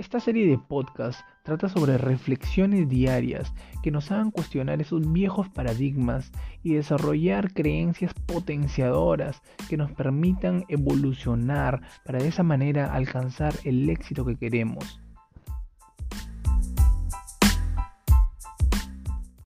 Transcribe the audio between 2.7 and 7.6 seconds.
diarias que nos hagan cuestionar esos viejos paradigmas y desarrollar